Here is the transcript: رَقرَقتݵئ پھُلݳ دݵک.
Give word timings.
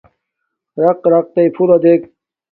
رَقرَقتݵئ 0.81 1.47
پھُلݳ 1.55 1.77
دݵک. 1.83 2.01